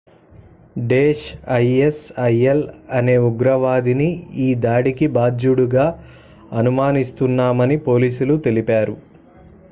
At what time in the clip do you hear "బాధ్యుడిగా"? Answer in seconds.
5.17-5.85